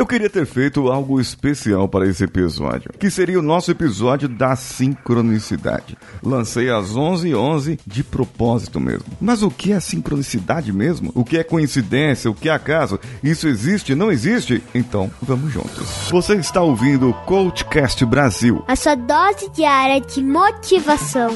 [0.00, 4.56] Eu queria ter feito algo especial para esse episódio, que seria o nosso episódio da
[4.56, 5.94] sincronicidade.
[6.22, 9.04] Lancei às 11h11 11 de propósito mesmo.
[9.20, 11.12] Mas o que é sincronicidade mesmo?
[11.14, 12.30] O que é coincidência?
[12.30, 12.98] O que é acaso?
[13.22, 13.94] Isso existe?
[13.94, 14.62] Não existe?
[14.74, 16.08] Então, vamos juntos.
[16.10, 18.64] Você está ouvindo o Coachcast Brasil.
[18.68, 21.28] A sua dose diária de motivação.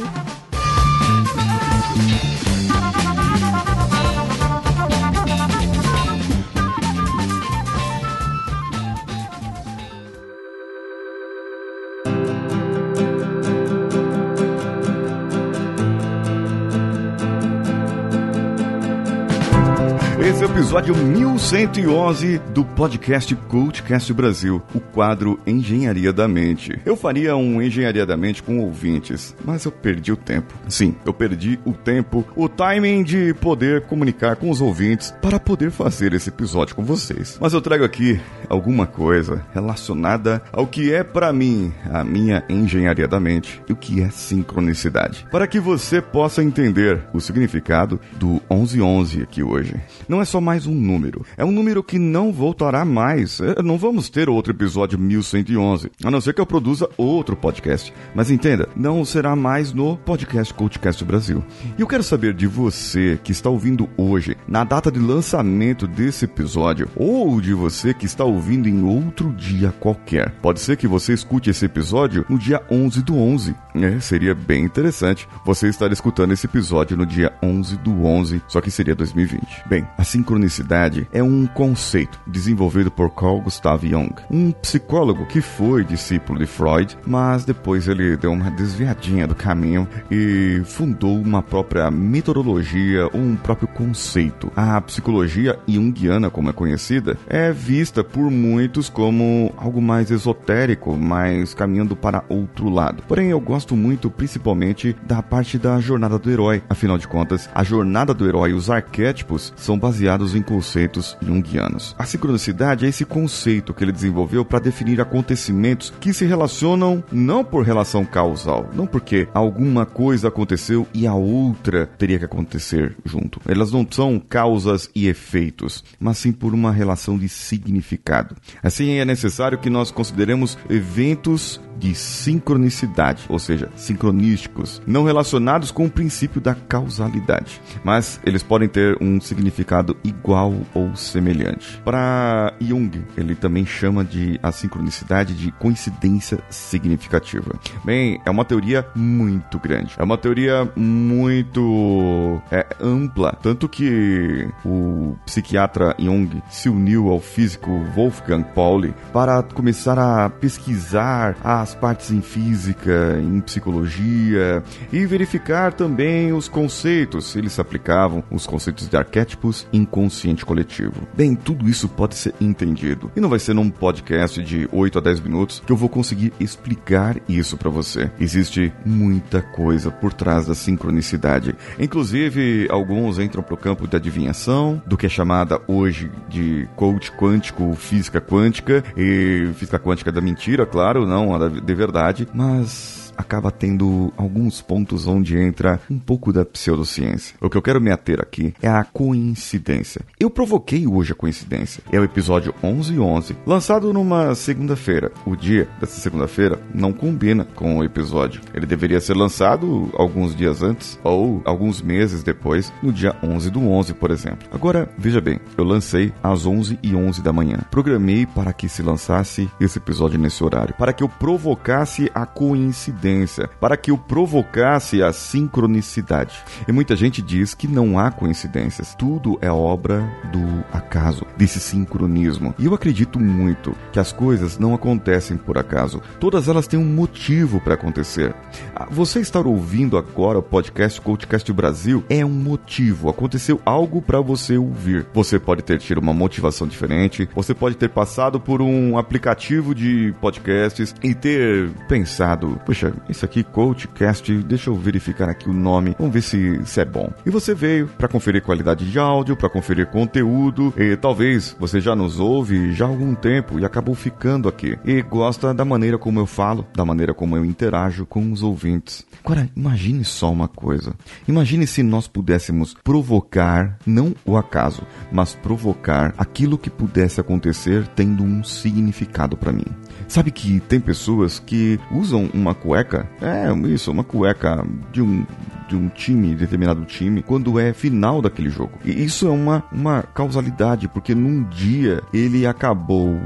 [20.20, 26.80] Esse é o episódio 1111 do podcast Cultcast Brasil, o quadro Engenharia da Mente.
[26.86, 30.54] Eu faria um Engenharia da Mente com ouvintes, mas eu perdi o tempo.
[30.68, 35.72] Sim, eu perdi o tempo, o timing de poder comunicar com os ouvintes para poder
[35.72, 37.36] fazer esse episódio com vocês.
[37.40, 43.08] Mas eu trago aqui alguma coisa relacionada ao que é para mim a minha engenharia
[43.08, 48.40] da mente e o que é sincronicidade, para que você possa entender o significado do
[48.48, 49.74] 1111 aqui hoje
[50.08, 51.24] não é só mais um número.
[51.36, 53.40] É um número que não voltará mais.
[53.40, 57.92] É, não vamos ter outro episódio 1111, a não ser que eu produza outro podcast.
[58.14, 61.44] Mas entenda, não será mais no podcast Coachcast Brasil.
[61.76, 66.24] E eu quero saber de você que está ouvindo hoje, na data de lançamento desse
[66.24, 70.30] episódio, ou de você que está ouvindo em outro dia qualquer.
[70.42, 73.54] Pode ser que você escute esse episódio no dia 11 do 11.
[73.74, 78.60] É, seria bem interessante você estar escutando esse episódio no dia 11 do 11, só
[78.60, 79.64] que seria 2020.
[79.68, 85.84] Bem, a sincronicidade é um conceito desenvolvido por Carl Gustav Jung, um psicólogo que foi
[85.84, 91.90] discípulo de Freud, mas depois ele deu uma desviadinha do caminho e fundou uma própria
[91.90, 94.50] metodologia, um próprio conceito.
[94.56, 101.54] A psicologia junguiana, como é conhecida, é vista por muitos como algo mais esotérico, mais
[101.54, 103.02] caminhando para outro lado.
[103.06, 106.62] Porém, eu gosto muito principalmente da parte da jornada do herói.
[106.68, 111.94] Afinal de contas, a jornada do herói e os arquétipos são baseados em conceitos junguianos.
[111.98, 117.44] A sincronicidade é esse conceito que ele desenvolveu para definir acontecimentos que se relacionam não
[117.44, 123.42] por relação causal, não porque alguma coisa aconteceu e a outra teria que acontecer junto.
[123.46, 128.34] Elas não são causas e efeitos, mas sim por uma relação de significado.
[128.62, 135.86] Assim é necessário que nós consideremos eventos de sincronicidade, ou seja, sincronísticos, não relacionados com
[135.86, 141.80] o princípio da causalidade, mas eles podem ter um significado igual ou semelhante.
[141.84, 147.54] Para Jung, ele também chama de a sincronicidade de coincidência significativa.
[147.84, 155.16] Bem, é uma teoria muito grande, é uma teoria muito é, ampla, tanto que o
[155.24, 162.10] psiquiatra Jung se uniu ao físico Wolfgang Pauli para começar a pesquisar a as partes
[162.10, 168.96] em física, em psicologia e verificar também os conceitos, se eles aplicavam, os conceitos de
[168.96, 171.08] arquétipos inconsciente coletivo.
[171.14, 175.00] Bem, tudo isso pode ser entendido e não vai ser num podcast de 8 a
[175.00, 178.10] 10 minutos que eu vou conseguir explicar isso para você.
[178.20, 181.54] Existe muita coisa por trás da sincronicidade.
[181.78, 187.74] Inclusive, alguns entram pro campo da adivinhação, do que é chamada hoje de coach quântico,
[187.74, 194.12] física quântica e física quântica da mentira, claro, não a de verdade, mas acaba tendo
[194.16, 197.36] alguns pontos onde entra um pouco da pseudociência.
[197.40, 200.02] O que eu quero me ater aqui é a coincidência.
[200.18, 201.82] Eu provoquei hoje a coincidência.
[201.92, 205.12] É o episódio 1111, lançado numa segunda-feira.
[205.26, 208.40] O dia dessa segunda-feira não combina com o episódio.
[208.52, 213.60] Ele deveria ser lançado alguns dias antes ou alguns meses depois, no dia 11 do
[213.60, 214.48] 11, por exemplo.
[214.52, 217.58] Agora, veja bem, eu lancei às 11 e 11 da manhã.
[217.70, 223.03] Programei para que se lançasse esse episódio nesse horário, para que eu provocasse a coincidência
[223.04, 226.42] coincidência, para que o provocasse a sincronicidade.
[226.66, 230.00] E muita gente diz que não há coincidências, tudo é obra
[230.32, 232.54] do acaso, desse sincronismo.
[232.58, 236.84] E eu acredito muito que as coisas não acontecem por acaso, todas elas têm um
[236.84, 238.34] motivo para acontecer.
[238.74, 244.20] Ah, você estar ouvindo agora o podcast Coachcast Brasil é um motivo, aconteceu algo para
[244.20, 245.06] você ouvir.
[245.12, 250.14] Você pode ter tido uma motivação diferente, você pode ter passado por um aplicativo de
[250.20, 256.14] podcasts e ter pensado, puxa, esse aqui, Coachcast, deixa eu verificar aqui o nome, vamos
[256.14, 257.10] ver se, se é bom.
[257.24, 261.94] E você veio para conferir qualidade de áudio, para conferir conteúdo, e talvez você já
[261.94, 264.78] nos ouve já há algum tempo e acabou ficando aqui.
[264.84, 269.04] E gosta da maneira como eu falo, da maneira como eu interajo com os ouvintes.
[269.24, 270.94] Agora, imagine só uma coisa.
[271.26, 278.22] Imagine se nós pudéssemos provocar, não o acaso, mas provocar aquilo que pudesse acontecer tendo
[278.22, 279.64] um significado para mim.
[280.08, 282.83] Sabe que tem pessoas que usam uma cueca,
[283.20, 285.24] é isso, uma cueca de um
[285.68, 288.78] de um time, determinado time, quando é final daquele jogo.
[288.84, 293.18] E isso é uma, uma causalidade, porque num dia ele acabou,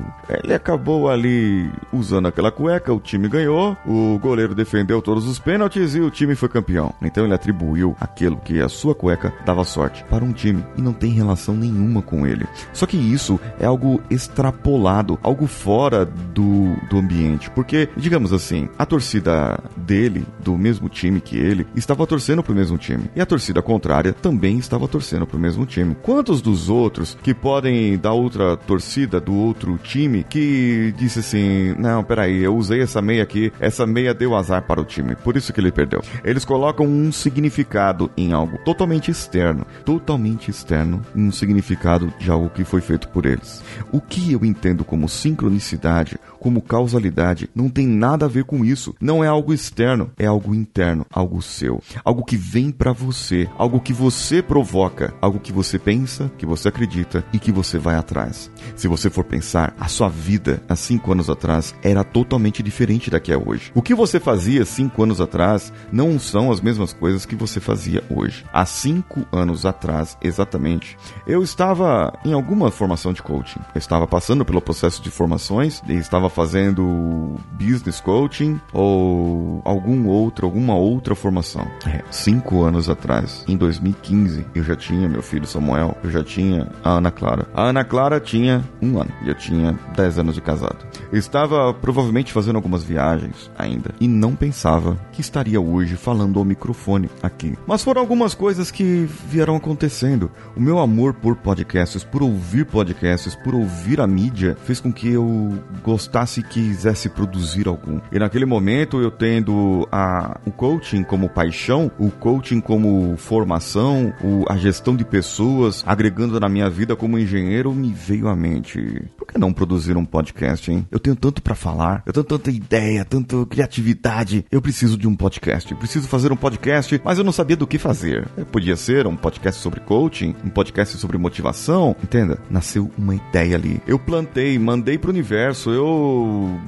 [0.43, 5.95] ele acabou ali usando aquela cueca, o time ganhou, o goleiro defendeu todos os pênaltis
[5.95, 6.93] e o time foi campeão.
[7.03, 10.93] Então ele atribuiu aquilo que a sua cueca dava sorte para um time e não
[10.93, 12.47] tem relação nenhuma com ele.
[12.73, 18.85] Só que isso é algo extrapolado, algo fora do, do ambiente, porque, digamos assim, a
[18.85, 23.11] torcida dele, do mesmo time que ele, estava torcendo torcendo pro mesmo time.
[23.17, 25.97] E a torcida contrária também estava torcendo pro mesmo time.
[26.03, 32.05] Quantos dos outros que podem da outra torcida do outro time que disse assim: "Não,
[32.05, 35.53] peraí, eu usei essa meia aqui, essa meia deu azar para o time, por isso
[35.53, 36.03] que ele perdeu".
[36.23, 42.65] Eles colocam um significado em algo totalmente externo, totalmente externo, um significado de algo que
[42.65, 43.63] foi feito por eles.
[43.91, 48.95] O que eu entendo como sincronicidade, como causalidade, não tem nada a ver com isso.
[49.01, 53.81] Não é algo externo, é algo interno, algo seu, algo que vem para você, algo
[53.81, 58.51] que você provoca, algo que você pensa, que você acredita e que você vai atrás.
[58.77, 63.21] Se você for pensar, a sua vida há cinco anos atrás era totalmente diferente da
[63.21, 63.71] que é hoje.
[63.75, 68.03] O que você fazia cinco anos atrás não são as mesmas coisas que você fazia
[68.11, 68.45] hoje.
[68.53, 70.97] Há cinco anos atrás, exatamente,
[71.27, 73.61] eu estava em alguma formação de coaching.
[73.75, 80.77] Eu estava passando pelo processo de formações estava fazendo business coaching ou algum outro, alguma
[80.77, 81.67] outra formação.
[81.85, 86.69] É, cinco anos atrás, em 2015, eu já tinha meu filho Samuel, eu já tinha
[86.85, 87.49] a Ana Clara.
[87.53, 90.79] A Ana Clara tinha um ano eu tinha dez anos de casado.
[91.13, 97.11] Estava provavelmente fazendo algumas viagens ainda e não pensava que estaria hoje falando ao microfone
[97.21, 97.59] aqui.
[97.67, 100.31] Mas foram algumas coisas que vieram acontecendo.
[100.57, 105.09] O meu amor por podcasts, por ouvir podcasts, por ouvir a mídia, fez com que
[105.09, 108.01] eu gostasse e quisesse produzir algum.
[108.11, 114.45] E naquele momento eu tendo a, o coaching como paixão, o coaching como formação, o,
[114.49, 119.03] a gestão de pessoas, agregando na minha vida como engenheiro, me veio à mente.
[119.17, 120.87] Por que não produzir um podcast, hein?
[120.91, 124.45] Eu tenho tanto para falar, eu tenho tanta ideia, tanta criatividade.
[124.51, 125.71] Eu preciso de um podcast.
[125.71, 128.27] Eu preciso fazer um podcast, mas eu não sabia do que fazer.
[128.37, 131.95] Eu podia ser um podcast sobre coaching, um podcast sobre motivação.
[132.03, 132.39] Entenda?
[132.51, 133.81] Nasceu uma ideia ali.
[133.87, 136.08] Eu plantei, mandei pro universo, eu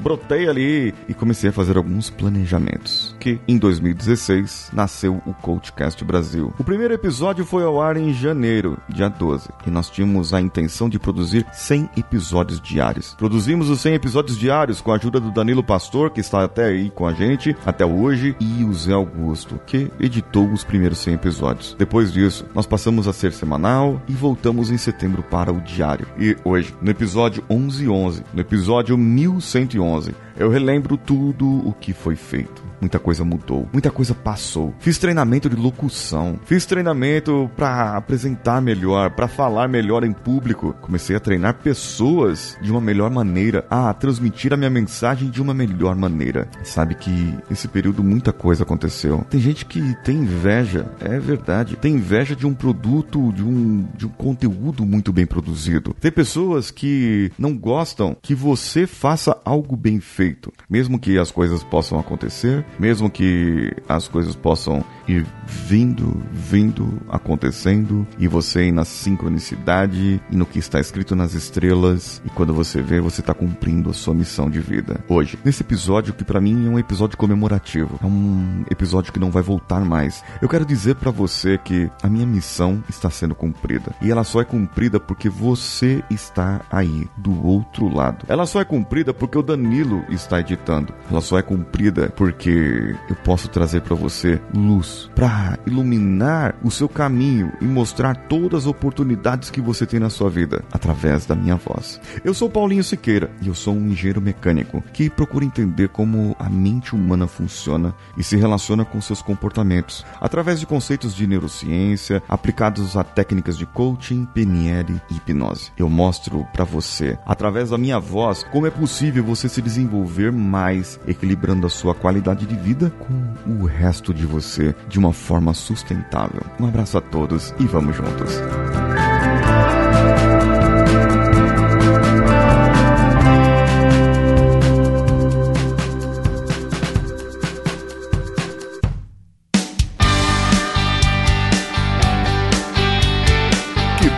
[0.02, 3.14] brotei ali e comecei a fazer alguns planejamentos.
[3.19, 6.52] Que em 2016 nasceu o Coachcast Brasil.
[6.58, 10.88] O primeiro episódio foi ao ar em janeiro, dia 12, e nós tínhamos a intenção
[10.88, 13.14] de produzir 100 episódios diários.
[13.14, 16.90] Produzimos os 100 episódios diários com a ajuda do Danilo Pastor, que está até aí
[16.90, 21.76] com a gente até hoje, e o Zé Augusto, que editou os primeiros 100 episódios.
[21.78, 26.06] Depois disso, nós passamos a ser semanal e voltamos em setembro para o diário.
[26.19, 28.96] E hoje, no episódio 1111, no episódio
[29.38, 34.75] 1111, eu relembro tudo o que foi feito muita coisa mudou, muita coisa passou.
[34.78, 40.75] Fiz treinamento de locução, fiz treinamento para apresentar melhor, para falar melhor em público.
[40.81, 45.52] Comecei a treinar pessoas de uma melhor maneira, a transmitir a minha mensagem de uma
[45.52, 46.48] melhor maneira.
[46.64, 49.25] Sabe que nesse período muita coisa aconteceu.
[49.28, 54.06] Tem gente que tem inveja, é verdade, tem inveja de um produto, de um, de
[54.06, 55.94] um conteúdo muito bem produzido.
[56.00, 60.30] Tem pessoas que não gostam que você faça algo bem feito,
[60.69, 68.07] mesmo que as coisas possam acontecer, mesmo que as coisas possam ir vindo, vindo, acontecendo,
[68.19, 72.81] e você ir na sincronicidade e no que está escrito nas estrelas, e quando você
[72.81, 75.04] vê, você está cumprindo a sua missão de vida.
[75.09, 79.31] Hoje, nesse episódio que para mim é um episódio comemorativo, é um episódio que não
[79.31, 80.23] vai voltar mais.
[80.40, 84.40] Eu quero dizer para você que a minha missão está sendo cumprida, e ela só
[84.40, 88.25] é cumprida porque você está aí do outro lado.
[88.28, 90.93] Ela só é cumprida porque o Danilo está editando.
[91.11, 96.88] Ela só é cumprida porque eu posso trazer para você luz para iluminar o seu
[96.88, 101.57] caminho e mostrar todas as oportunidades que você tem na sua vida através da minha
[101.57, 102.00] voz.
[102.25, 106.49] Eu sou Paulinho Siqueira e eu sou um engenheiro mecânico que procura entender como a
[106.49, 112.97] mente humana funciona e se relaciona com seus comportamentos através de conceitos de neurociência aplicados
[112.97, 115.73] a técnicas de coaching, PNL e hipnose.
[115.76, 120.33] Eu mostro para você através da minha voz como é possível você se desenvolver desenvolver
[120.33, 125.52] mais, equilibrando a sua qualidade de vida com o resto de você de uma forma
[125.54, 126.42] sustentável.
[126.59, 128.40] Um abraço a todos e vamos juntos.